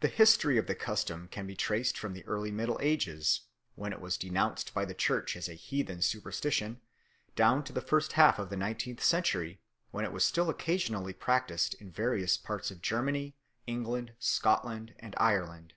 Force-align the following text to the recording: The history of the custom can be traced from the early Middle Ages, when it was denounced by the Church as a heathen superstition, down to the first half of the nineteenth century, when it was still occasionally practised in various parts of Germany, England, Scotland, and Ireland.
The 0.00 0.08
history 0.08 0.58
of 0.58 0.66
the 0.66 0.74
custom 0.74 1.26
can 1.28 1.46
be 1.46 1.56
traced 1.56 1.96
from 1.96 2.12
the 2.12 2.26
early 2.26 2.50
Middle 2.50 2.78
Ages, 2.82 3.40
when 3.74 3.90
it 3.94 4.00
was 4.02 4.18
denounced 4.18 4.74
by 4.74 4.84
the 4.84 4.92
Church 4.92 5.34
as 5.34 5.48
a 5.48 5.54
heathen 5.54 6.02
superstition, 6.02 6.82
down 7.36 7.64
to 7.64 7.72
the 7.72 7.80
first 7.80 8.12
half 8.20 8.38
of 8.38 8.50
the 8.50 8.56
nineteenth 8.58 9.02
century, 9.02 9.62
when 9.92 10.04
it 10.04 10.12
was 10.12 10.26
still 10.26 10.50
occasionally 10.50 11.14
practised 11.14 11.72
in 11.80 11.90
various 11.90 12.36
parts 12.36 12.70
of 12.70 12.82
Germany, 12.82 13.34
England, 13.66 14.12
Scotland, 14.18 14.94
and 14.98 15.14
Ireland. 15.16 15.72